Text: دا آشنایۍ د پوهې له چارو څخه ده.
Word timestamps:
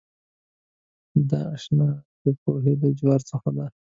دا 1.29 1.39
آشنایۍ 1.53 1.97
د 2.23 2.25
پوهې 2.41 2.73
له 2.81 2.89
چارو 2.99 3.25
څخه 3.31 3.49
ده. 3.57 3.65